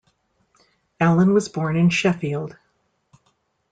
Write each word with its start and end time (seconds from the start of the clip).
Allan 0.99 1.31
was 1.31 1.47
born 1.47 1.77
in 1.77 1.91
Sheffield. 1.91 2.57